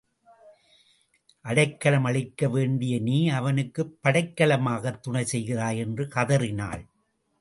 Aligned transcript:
அடைக்கலம் 1.45 2.03
அளிக்க 2.03 2.49
வேண்டிய 2.49 2.99
நீ 2.99 3.29
அவனுக்குப் 3.29 3.99
படைக்கலமாகத் 4.03 4.99
துணை 4.99 5.23
செய்கிறாய் 5.31 5.77
என்று 5.77 6.07
கதறினாள். 6.07 6.83